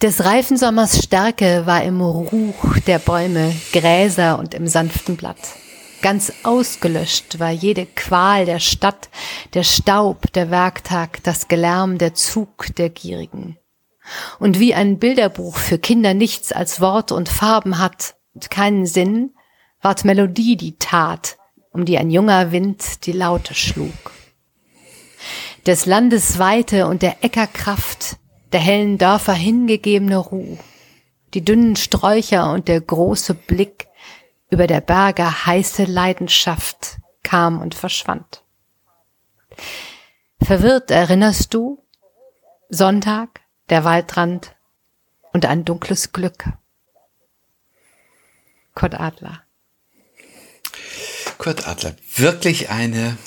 [0.00, 5.38] Des reifen Sommers Stärke war im Ruch der Bäume, Gräser und im sanften Blatt.
[6.02, 9.08] Ganz ausgelöscht war jede Qual der Stadt,
[9.54, 13.58] der Staub, der Werktag, das Gelärm, der Zug der Gierigen.
[14.38, 19.34] Und wie ein Bilderbuch für Kinder nichts als Wort und Farben hat und keinen Sinn,
[19.82, 21.36] ward Melodie die Tat,
[21.72, 24.12] um die ein junger Wind die Laute schlug
[25.68, 28.16] des Landes Weite und der Äckerkraft,
[28.52, 30.56] der hellen Dörfer hingegebene Ruh,
[31.34, 33.86] die dünnen Sträucher und der große Blick
[34.48, 38.42] über der Berge heiße Leidenschaft kam und verschwand.
[40.40, 41.84] Verwirrt erinnerst du
[42.70, 44.56] Sonntag, der Waldrand
[45.34, 46.46] und ein dunkles Glück.
[48.74, 49.42] Kurt Adler.
[51.36, 53.18] Kurt Adler, wirklich eine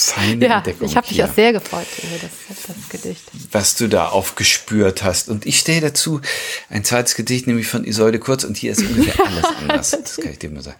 [0.00, 0.86] feine ja, Entdeckung.
[0.86, 3.22] Ich habe mich auch sehr gefreut über das, das, Gedicht.
[3.52, 5.28] Was du da aufgespürt hast.
[5.28, 6.20] Und ich stehe dazu
[6.70, 9.90] ein zweites Gedicht, nämlich von Isolde Kurz, und hier ist ungefähr alles anders.
[9.90, 10.78] Das kann ich dir mal sagen.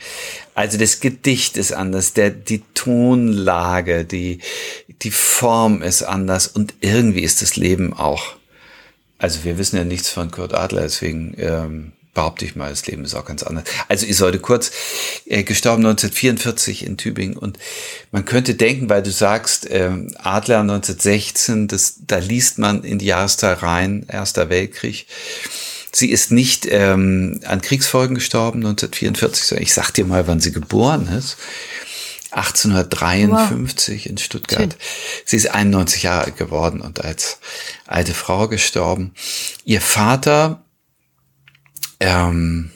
[0.54, 4.40] Also das Gedicht ist anders, der, die Tonlage, die,
[5.02, 8.37] die Form ist anders und irgendwie ist das Leben auch.
[9.18, 13.04] Also wir wissen ja nichts von Kurt Adler, deswegen ähm, behaupte ich mal, das Leben
[13.04, 13.62] ist auch ganz anders.
[13.87, 14.72] Also Isolde Kurz,
[15.26, 17.61] äh, gestorben 1944 in Tübingen und
[18.11, 23.07] man könnte denken, weil du sagst, äh, Adler 1916, das, da liest man in die
[23.07, 25.07] Jahreszahl rein, Erster Weltkrieg.
[25.92, 30.50] Sie ist nicht ähm, an Kriegsfolgen gestorben 1944, sondern ich sag dir mal, wann sie
[30.50, 31.37] geboren ist.
[32.33, 34.07] 1853 wow.
[34.11, 34.72] in Stuttgart.
[34.72, 34.74] Schön.
[35.24, 37.38] Sie ist 91 Jahre alt geworden und als
[37.87, 39.14] alte Frau gestorben.
[39.64, 40.64] Ihr Vater
[42.00, 42.70] ähm,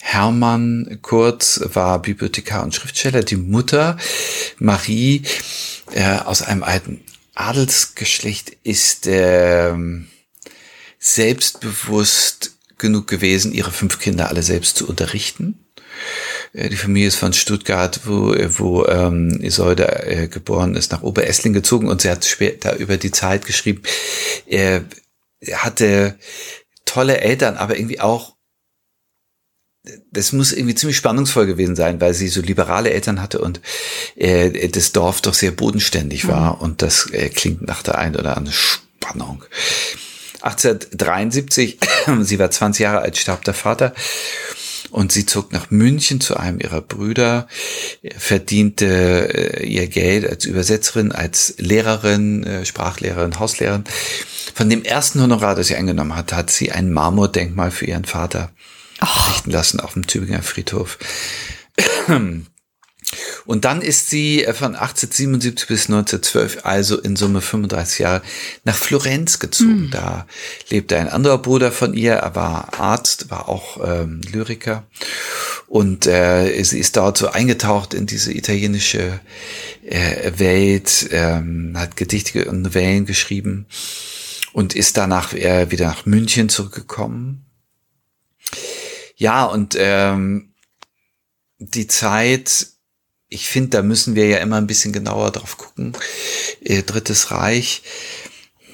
[0.00, 3.22] Hermann Kurz war Bibliothekar und Schriftsteller.
[3.22, 3.98] Die Mutter
[4.58, 5.22] Marie
[5.92, 7.02] äh, aus einem alten
[7.34, 9.74] Adelsgeschlecht ist äh,
[10.98, 15.66] selbstbewusst genug gewesen, ihre fünf Kinder alle selbst zu unterrichten.
[16.52, 21.52] Äh, die Familie ist von Stuttgart, wo, wo ähm, Isolde äh, geboren ist, nach Oberessling
[21.52, 23.82] gezogen und sie hat später über die Zeit geschrieben,
[24.46, 24.84] er
[25.52, 26.18] hatte
[26.84, 28.35] tolle Eltern, aber irgendwie auch
[30.12, 33.60] das muss irgendwie ziemlich spannungsvoll gewesen sein, weil sie so liberale Eltern hatte und
[34.16, 36.60] äh, das Dorf doch sehr bodenständig war mhm.
[36.60, 39.44] und das äh, klingt nach der einen oder anderen Spannung.
[40.40, 41.78] 1873,
[42.22, 43.94] sie war 20 Jahre alt, starb der Vater
[44.90, 47.48] und sie zog nach München zu einem ihrer Brüder,
[48.16, 53.84] verdiente äh, ihr Geld als Übersetzerin, als Lehrerin, äh, Sprachlehrerin, Hauslehrerin.
[54.54, 58.52] Von dem ersten Honorar, das sie angenommen hat, hat sie ein Marmordenkmal für ihren Vater
[59.00, 59.30] oh.
[59.30, 60.98] richten lassen auf dem Tübinger Friedhof.
[63.44, 68.22] Und dann ist sie äh, von 1877 bis 1912, also in Summe 35 Jahre,
[68.64, 69.86] nach Florenz gezogen.
[69.86, 69.90] Mhm.
[69.90, 70.26] Da
[70.68, 74.84] lebte ein anderer Bruder von ihr, er war Arzt, war auch ähm, Lyriker.
[75.68, 79.20] Und äh, sie ist dort so eingetaucht in diese italienische
[79.84, 83.66] äh, Welt, ähm, hat Gedichte und Novellen geschrieben
[84.52, 87.45] und ist danach äh, wieder nach München zurückgekommen.
[89.16, 90.52] Ja, und ähm,
[91.58, 92.68] die Zeit,
[93.28, 95.96] ich finde, da müssen wir ja immer ein bisschen genauer drauf gucken.
[96.62, 97.82] Äh, Drittes Reich,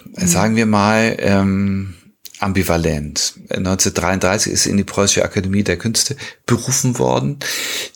[0.05, 0.26] mhm.
[0.26, 1.94] sagen wir mal, ähm,
[2.40, 3.35] ambivalent.
[3.50, 7.38] 1933 ist in die Preußische Akademie der Künste berufen worden,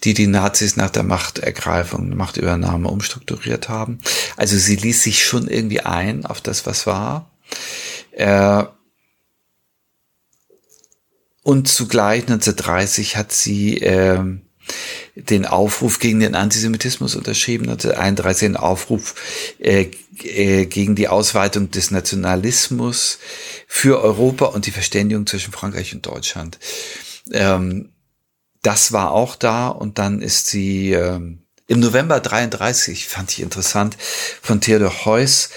[0.04, 3.98] die die Nazis nach der Machtergreifung, Machtübernahme umstrukturiert haben.
[4.36, 7.30] Also sie ließ sich schon irgendwie ein auf das, was war.
[8.12, 8.64] Äh,
[11.46, 14.18] und zugleich 1930 hat sie äh,
[15.14, 19.14] den Aufruf gegen den Antisemitismus unterschrieben, 1931 den Aufruf
[19.60, 19.88] äh,
[20.24, 23.20] äh, gegen die Ausweitung des Nationalismus
[23.68, 26.58] für Europa und die Verständigung zwischen Frankreich und Deutschland.
[27.30, 27.92] Ähm,
[28.62, 33.96] das war auch da und dann ist sie ähm, im November 33, fand ich interessant,
[34.42, 35.50] von Theodor Heuss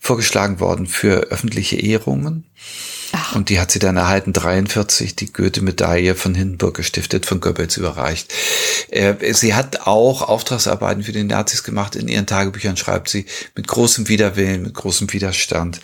[0.00, 2.50] vorgeschlagen worden für öffentliche Ehrungen.
[3.18, 3.34] Ach.
[3.34, 8.30] Und die hat sie dann erhalten, 43, die Goethe-Medaille von Hindenburg gestiftet, von Goebbels überreicht.
[8.90, 11.96] Äh, sie hat auch Auftragsarbeiten für die Nazis gemacht.
[11.96, 13.24] In ihren Tagebüchern schreibt sie
[13.54, 15.80] mit großem Widerwillen, mit großem Widerstand,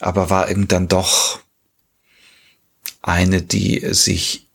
[0.00, 1.38] aber war eben dann doch
[3.00, 4.48] eine, die sich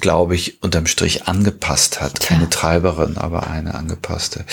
[0.00, 2.20] glaube ich, unterm Strich angepasst hat.
[2.20, 2.50] Keine ja.
[2.50, 4.44] Treiberin, aber eine angepasste.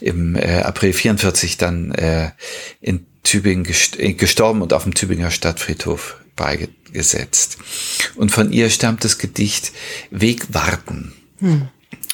[0.00, 2.30] Im äh, April 44 dann äh,
[2.80, 7.58] in Tübingen gest äh, gestorben und auf dem Tübinger Stadtfriedhof beigesetzt.
[8.16, 9.72] Und von ihr stammt das Gedicht
[10.10, 11.12] Wegwarten.
[11.38, 11.68] Hm.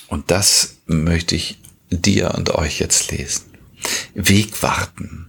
[0.08, 1.58] Und das möchte ich
[1.90, 3.44] dir und euch jetzt lesen.
[4.14, 5.28] Wegwarten.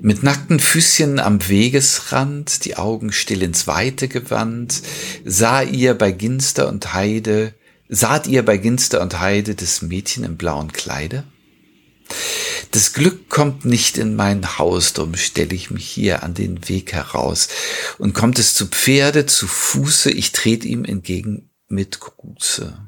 [0.00, 4.82] Mit nackten Füßchen am Wegesrand, die Augen still ins Weite gewandt,
[5.24, 7.54] sah ihr bei Ginster und Heide,
[7.88, 11.24] saht ihr bei Ginster und Heide das Mädchen im blauen Kleide?
[12.70, 16.92] Das Glück kommt nicht in mein Haus, drum stell ich mich hier an den Weg
[16.92, 17.48] heraus.
[17.98, 22.78] Und kommt es zu Pferde, zu Fuße, ich tret ihm entgegen mit Gruße.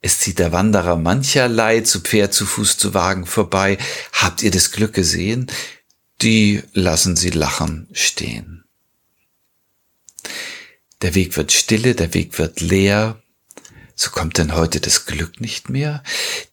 [0.00, 3.78] Es zieht der Wanderer mancherlei zu Pferd, zu Fuß, zu Wagen vorbei.
[4.12, 5.50] Habt ihr das Glück gesehen?
[6.22, 8.64] Die lassen sie lachen stehen.
[11.02, 13.22] Der Weg wird stille, der Weg wird leer,
[14.00, 16.04] so kommt denn heute das Glück nicht mehr?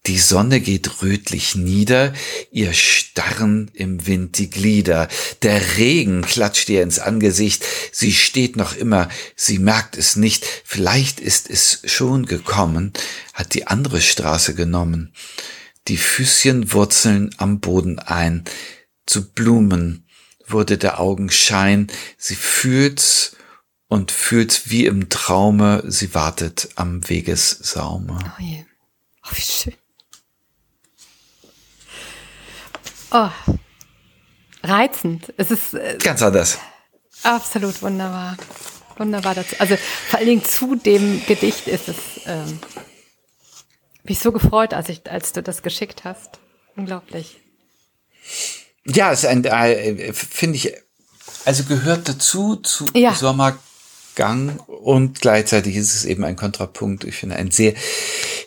[0.07, 2.11] Die Sonne geht rötlich nieder,
[2.51, 5.07] ihr starren im Wind die Glieder.
[5.43, 11.19] Der Regen klatscht ihr ins Angesicht, sie steht noch immer, sie merkt es nicht, vielleicht
[11.19, 12.93] ist es schon gekommen,
[13.35, 15.13] hat die andere Straße genommen.
[15.87, 18.43] Die Füßchen wurzeln am Boden ein,
[19.05, 20.07] zu Blumen
[20.47, 23.35] wurde der Augenschein, sie fühlt's
[23.87, 28.17] und fühlt wie im Traume, sie wartet am Wegessaume.
[28.23, 28.65] Oh je.
[29.23, 29.73] Oh, wie schön.
[33.11, 33.29] Oh,
[34.63, 35.33] reizend.
[35.37, 36.57] Es ist äh, ganz anders.
[37.23, 38.37] Absolut wunderbar.
[38.97, 39.55] Wunderbar dazu.
[39.59, 39.77] Also
[40.09, 42.59] vor allen Dingen zu dem Gedicht ist es ähm,
[44.03, 46.39] mich so gefreut, als ich, als du das geschickt hast.
[46.75, 47.39] Unglaublich.
[48.85, 50.73] Ja, es ist ein, äh, finde ich,
[51.45, 53.13] also gehört dazu zu ja.
[53.13, 53.57] Sommer
[54.15, 57.03] Gang und gleichzeitig ist es eben ein Kontrapunkt.
[57.03, 57.73] Ich finde ein sehr,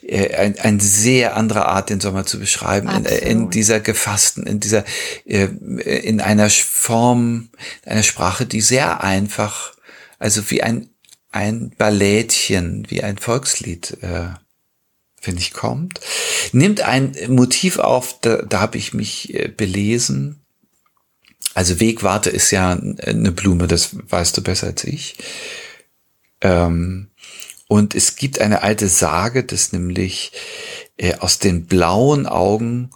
[0.02, 4.60] äh, ein, ein sehr andere Art, den Sommer zu beschreiben, in, in, dieser gefassten, in
[4.60, 4.84] dieser,
[5.24, 7.50] äh, in einer Form,
[7.84, 9.74] einer Sprache, die sehr einfach,
[10.18, 10.90] also wie ein,
[11.30, 14.28] ein Ballettchen, wie ein Volkslied, äh,
[15.20, 16.00] finde ich, kommt.
[16.52, 20.37] Nimmt ein Motiv auf, da, da habe ich mich äh, belesen.
[21.58, 25.16] Also Wegwarte ist ja eine Blume, das weißt du besser als ich.
[26.40, 27.08] Ähm,
[27.66, 30.30] und es gibt eine alte Sage, dass nämlich
[30.98, 32.90] äh, aus den blauen Augen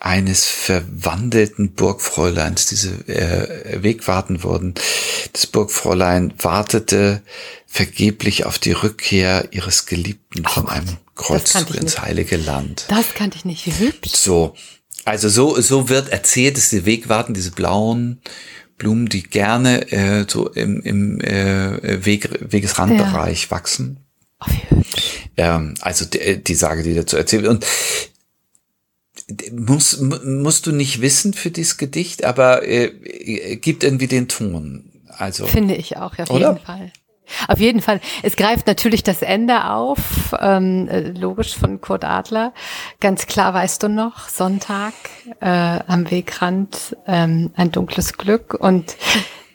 [0.00, 4.74] eines verwandelten Burgfräuleins diese äh, Wegwarten wurden.
[5.32, 7.22] Das Burgfräulein wartete
[7.68, 12.86] vergeblich auf die Rückkehr ihres Geliebten oh von einem Kreuzzug ins Heilige Land.
[12.88, 13.66] Das kannte ich nicht.
[13.66, 14.10] Wie hübsch.
[14.10, 14.56] So.
[15.04, 18.20] Also so, so wird erzählt, dass die Wegwarten, diese blauen
[18.78, 23.50] Blumen, die gerne äh, so im, im äh, Weg, Wegesrandbereich ja.
[23.50, 23.98] wachsen.
[24.40, 24.50] Oh,
[25.36, 27.46] ähm, also die, die Sage, die dazu erzählt.
[27.46, 27.64] Und
[29.52, 34.90] muss, musst du nicht wissen für dieses Gedicht, aber äh, gibt irgendwie den Ton.
[35.08, 36.52] Also finde ich auch auf oder?
[36.52, 36.92] jeden Fall.
[37.48, 38.00] Auf jeden Fall.
[38.22, 42.52] Es greift natürlich das Ende auf, ähm, äh, logisch von Kurt Adler.
[43.00, 44.94] Ganz klar weißt du noch, Sonntag
[45.40, 48.96] äh, am Wegrand, ähm, ein dunkles Glück und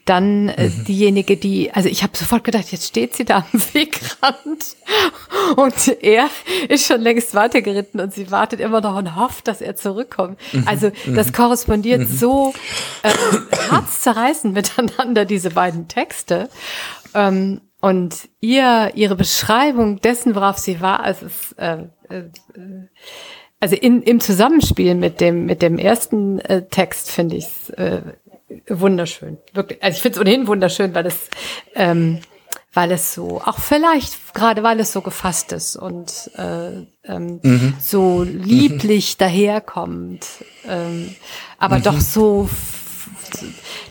[0.10, 0.86] dann äh, mhm.
[0.86, 4.75] diejenige, die, also ich habe sofort gedacht, jetzt steht sie da am Wegrand
[5.55, 6.29] und er
[6.67, 10.39] ist schon längst weitergeritten und sie wartet immer noch und hofft, dass er zurückkommt.
[10.51, 10.63] Mhm.
[10.65, 11.34] Also das mhm.
[11.34, 12.08] korrespondiert mhm.
[12.08, 12.53] so
[13.03, 13.12] äh,
[13.69, 16.49] herzzerreißend miteinander, diese beiden Texte.
[17.13, 22.24] Ähm, und ihr, ihre Beschreibung dessen, worauf sie war, also es, äh, äh,
[23.60, 28.02] also in, im Zusammenspiel mit dem, mit dem ersten äh, Text finde ich es äh,
[28.67, 29.38] wunderschön.
[29.54, 29.82] Wirklich.
[29.84, 31.30] Also ich finde es ohnehin wunderschön, weil es,
[31.76, 32.19] ähm,
[32.74, 37.74] weil es so, auch vielleicht gerade weil es so gefasst ist und äh, ähm, mhm.
[37.80, 39.19] so lieblich mhm.
[39.19, 40.26] daherkommt,
[40.67, 41.15] ähm,
[41.58, 41.84] aber mhm.
[41.84, 42.50] doch so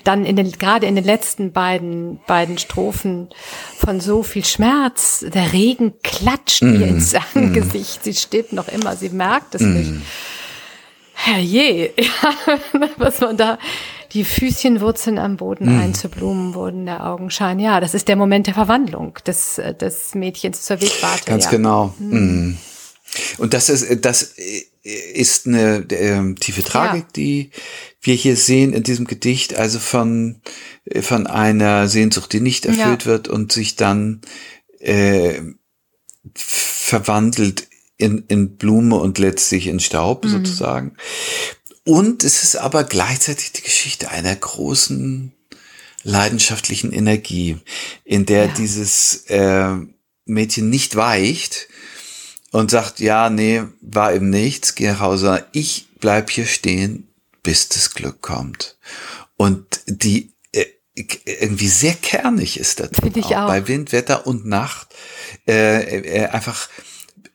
[0.04, 3.28] dann in den, gerade in den letzten beiden, beiden Strophen
[3.76, 5.24] von so viel Schmerz.
[5.32, 6.74] Der Regen klatscht mm.
[6.74, 8.00] ihr ins Angesicht.
[8.00, 8.04] Mm.
[8.04, 9.72] Sie steht noch immer, sie merkt es mm.
[9.72, 9.92] nicht.
[11.14, 12.58] Herrje, ja,
[12.96, 13.58] was man da,
[14.12, 15.80] die Füßchenwurzeln am Boden mm.
[15.80, 17.58] einzublumen wurden, der Augenschein.
[17.58, 21.24] Ja, das ist der Moment der Verwandlung des, des Mädchens zur Wegwarte.
[21.26, 21.50] Ganz ja.
[21.50, 21.94] genau.
[21.98, 22.56] Mm.
[23.38, 24.34] Und das ist, das
[24.82, 27.12] ist eine äh, tiefe Tragik, ja.
[27.16, 27.50] die
[28.00, 30.40] wir hier sehen in diesem Gedicht, also von,
[31.00, 33.06] von einer Sehnsucht, die nicht erfüllt ja.
[33.06, 34.20] wird und sich dann
[34.80, 35.40] äh,
[36.34, 37.66] verwandelt
[37.96, 40.28] in, in Blume und letztlich in Staub mhm.
[40.30, 40.96] sozusagen.
[41.84, 45.32] Und es ist aber gleichzeitig die Geschichte einer großen
[46.02, 47.58] leidenschaftlichen Energie,
[48.04, 48.52] in der ja.
[48.54, 49.74] dieses äh,
[50.24, 51.68] Mädchen nicht weicht,
[52.52, 55.44] und sagt, ja, nee, war eben nichts, geh nach Hause.
[55.52, 57.08] Ich bleib hier stehen,
[57.42, 58.76] bis das Glück kommt.
[59.36, 60.66] Und die äh,
[61.24, 63.46] irgendwie sehr kernig ist das Finde ich auch.
[63.46, 64.88] Bei Wind, Wetter und Nacht
[65.46, 66.68] äh, äh, einfach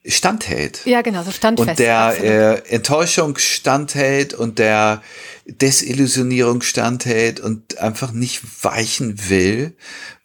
[0.05, 0.81] standhält.
[0.85, 1.69] Ja, genau, so standfest.
[1.69, 5.01] Und der äh, Enttäuschung standhält und der
[5.45, 9.75] Desillusionierung standhält und einfach nicht weichen will,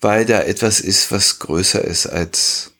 [0.01, 2.73] weil da etwas ist, was größer ist als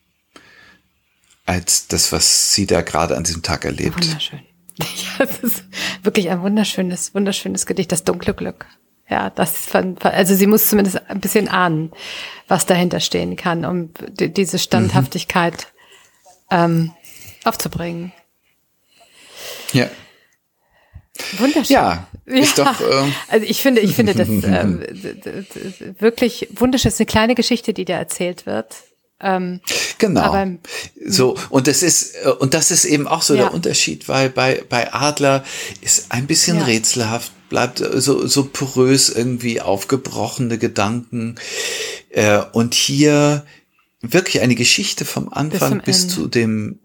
[1.49, 4.05] als das, was sie da gerade an diesem Tag erlebt.
[4.05, 4.41] Wunderschön.
[4.79, 5.63] Ja, es ist
[6.03, 8.65] wirklich ein wunderschönes, wunderschönes Gedicht, das dunkle Glück.
[9.09, 11.91] Ja, das von, also sie muss zumindest ein bisschen ahnen,
[12.47, 15.67] was dahinter stehen kann, um diese Standhaftigkeit
[16.49, 16.57] mhm.
[16.57, 16.91] ähm,
[17.43, 18.13] aufzubringen.
[19.73, 19.89] Ja.
[21.39, 21.73] Wunderschön.
[21.73, 22.63] Ja, ist ja.
[22.63, 22.79] doch.
[22.79, 24.81] Ähm also ich finde, ich finde das ähm,
[25.99, 26.87] wirklich wunderschön.
[26.87, 28.75] Es ist eine kleine Geschichte, die da erzählt wird.
[29.21, 29.59] Ähm,
[29.97, 30.47] genau.
[31.05, 33.43] So und das ist äh, und das ist eben auch so ja.
[33.43, 35.43] der Unterschied, weil bei bei Adler
[35.81, 36.63] ist ein bisschen ja.
[36.63, 41.35] rätselhaft, bleibt so so porös irgendwie aufgebrochene Gedanken
[42.09, 43.45] äh, und hier
[44.01, 46.79] wirklich eine Geschichte vom Anfang bis, bis zu dem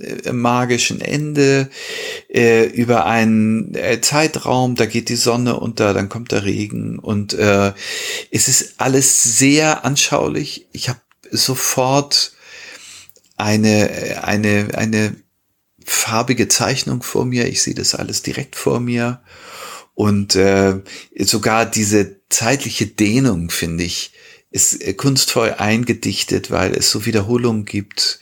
[0.00, 1.68] äh, magischen Ende
[2.28, 7.34] äh, über einen äh, Zeitraum, da geht die Sonne unter, dann kommt der Regen und
[7.34, 7.72] äh,
[8.30, 10.68] es ist alles sehr anschaulich.
[10.72, 11.00] Ich habe
[11.32, 12.32] sofort
[13.36, 15.16] eine, eine, eine
[15.84, 17.48] farbige Zeichnung vor mir.
[17.48, 19.22] Ich sehe das alles direkt vor mir.
[19.94, 20.80] Und äh,
[21.18, 24.12] sogar diese zeitliche Dehnung, finde ich,
[24.52, 28.20] ist äh, kunstvoll eingedichtet, weil es so Wiederholungen gibt.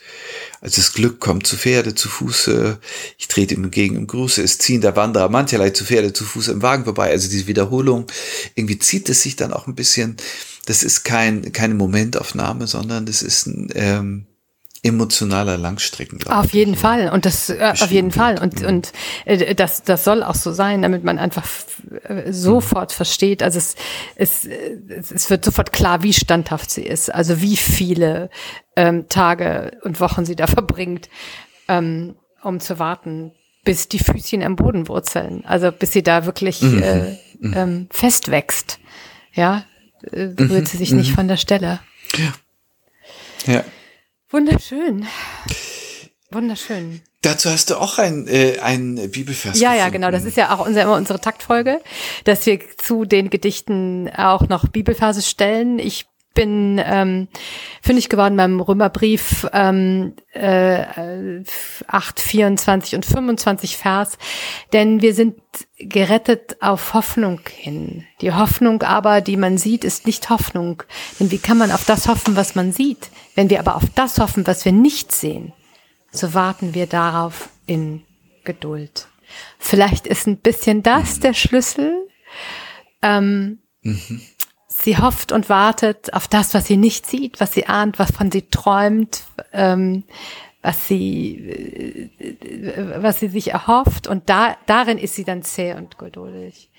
[0.61, 2.79] Also das Glück kommt zu Pferde, zu Fuße,
[3.17, 6.51] ich trete ihm entgegen im Gruße, es ziehen der Wanderer mancherlei zu Pferde, zu Fuße
[6.51, 7.09] im Wagen vorbei.
[7.09, 8.05] Also diese Wiederholung,
[8.55, 10.17] irgendwie zieht es sich dann auch ein bisschen
[10.65, 14.27] das ist kein, keine Momentaufnahme, sondern das ist ein ähm,
[14.83, 16.19] emotionaler Langstrecken.
[16.27, 18.93] Auf jeden Fall und das äh, auf jeden Fall und und
[19.25, 21.47] äh, das das soll auch so sein, damit man einfach
[22.03, 22.95] äh, sofort mhm.
[22.95, 23.43] versteht.
[23.43, 23.75] Also es,
[24.15, 28.31] es es wird sofort klar, wie standhaft sie ist, also wie viele
[28.75, 31.09] ähm, Tage und Wochen sie da verbringt,
[31.67, 36.59] ähm, um zu warten, bis die Füßchen am Boden wurzeln, also bis sie da wirklich
[36.63, 36.81] mhm.
[36.81, 37.53] äh, mhm.
[37.55, 38.79] ähm, festwächst.
[39.33, 39.63] Ja,
[40.11, 41.15] äh, rührt sie sich nicht mhm.
[41.15, 41.79] von der Stelle.
[42.17, 43.53] Ja.
[43.53, 43.65] Ja.
[44.29, 45.07] Wunderschön.
[46.31, 47.01] Wunderschön.
[47.21, 49.59] Dazu hast du auch ein, äh, ein Bibelvers.
[49.59, 49.77] Ja, gefunden.
[49.77, 50.11] ja, genau.
[50.11, 51.79] Das ist ja auch unser, immer unsere Taktfolge,
[52.23, 55.77] dass wir zu den Gedichten auch noch Bibelverse stellen.
[55.77, 57.27] Ich bin ähm,
[57.81, 61.43] fündig geworden beim Römerbrief ähm, äh,
[61.87, 64.17] 8, 24 und 25 Vers,
[64.71, 65.35] denn wir sind
[65.77, 68.05] gerettet auf Hoffnung hin.
[68.21, 70.83] Die Hoffnung aber, die man sieht, ist nicht Hoffnung.
[71.19, 73.09] Denn wie kann man auf das hoffen, was man sieht?
[73.35, 75.53] Wenn wir aber auf das hoffen, was wir nicht sehen,
[76.11, 78.03] so warten wir darauf in
[78.43, 79.07] Geduld.
[79.59, 82.07] Vielleicht ist ein bisschen das der Schlüssel.
[83.01, 84.21] Ähm, mhm
[84.83, 88.31] Sie hofft und wartet auf das, was sie nicht sieht, was sie ahnt, was von
[88.31, 89.23] sie träumt,
[89.53, 90.03] ähm,
[90.61, 94.07] was sie, äh, was sie sich erhofft.
[94.07, 96.69] Und da, darin ist sie dann zäh und geduldig.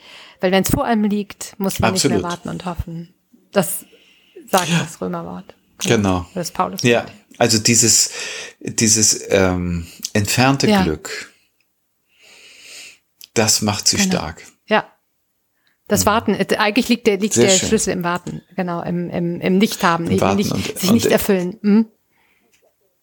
[0.40, 2.16] Weil wenn es vor einem liegt, muss man Absolut.
[2.16, 3.14] nicht mehr warten und hoffen.
[3.53, 3.84] Das
[4.50, 4.80] sagt ja.
[4.80, 5.55] das Römerwort.
[5.78, 6.26] Genau.
[6.34, 6.82] Das Paulus.
[6.82, 7.07] Ja,
[7.38, 8.11] also dieses,
[8.61, 10.82] dieses ähm, entfernte ja.
[10.82, 11.32] Glück,
[13.34, 14.11] das macht sie genau.
[14.11, 14.42] stark.
[15.89, 16.07] Das mhm.
[16.07, 20.07] Warten, äh, eigentlich liegt der, liegt der Schlüssel im Warten, genau, im, im, im Nichthaben,
[20.07, 21.59] Im eben nicht, und, sich und, nicht erfüllen.
[21.62, 21.87] Hm?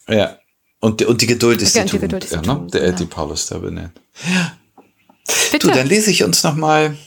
[0.08, 0.38] Ja.
[0.80, 2.68] Und, und die Geduld ist ja, die, Tugend, ist die, ja, ne?
[2.72, 2.98] der, genau.
[2.98, 4.00] die Paulus da benennt.
[4.24, 4.58] Ja.
[5.52, 5.68] Bitte.
[5.68, 6.98] Du, dann lese ich uns nochmal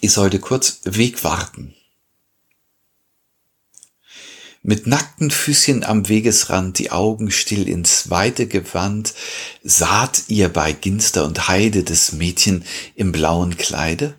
[0.00, 1.74] Isolde kurz Weg warten.
[4.62, 9.14] Mit nackten Füßchen am Wegesrand, die Augen still ins Weite gewandt,
[9.62, 14.16] saht ihr bei Ginster und Heide des Mädchen im blauen Kleide?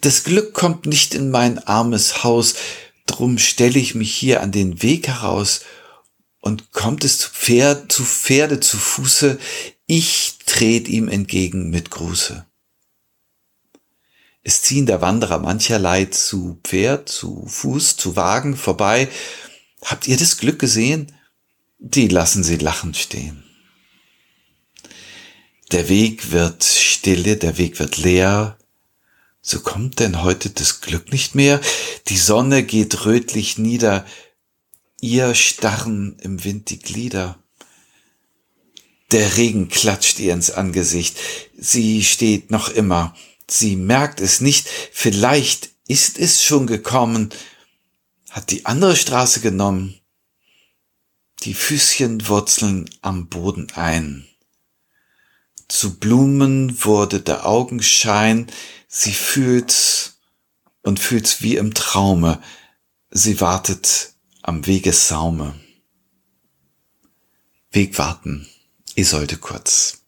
[0.00, 2.54] Das Glück kommt nicht in mein armes Haus,
[3.06, 5.60] drum stell ich mich hier an den Weg heraus,
[6.40, 9.38] und kommt es zu Pferd, zu Pferde, zu Fuße,
[9.86, 12.44] ich tret ihm entgegen mit Gruße.
[14.42, 19.08] Es ziehen der Wanderer mancherlei zu Pferd, zu Fuß, zu Wagen vorbei.
[19.82, 21.12] Habt ihr das Glück gesehen?
[21.78, 23.42] Die lassen sie lachend stehen.
[25.72, 28.58] Der Weg wird stille, der Weg wird leer.
[29.46, 31.60] So kommt denn heute das Glück nicht mehr?
[32.08, 34.06] Die Sonne geht rötlich nieder.
[35.00, 37.38] Ihr starren im Wind die Glieder.
[39.12, 41.18] Der Regen klatscht ihr ins Angesicht.
[41.56, 43.14] Sie steht noch immer
[43.48, 47.30] Sie merkt es nicht, vielleicht ist es schon gekommen,
[48.30, 50.00] hat die andere Straße genommen.
[51.42, 54.26] Die Füßchen wurzeln am Boden ein.
[55.68, 58.46] Zu Blumen wurde der Augenschein,
[58.94, 60.20] sie fühlt's
[60.82, 62.40] und fühlt's wie im Traume,
[63.10, 65.54] sie wartet am Wegesaume.
[67.72, 68.48] Weg warten,
[68.94, 70.04] Isolde Kurz.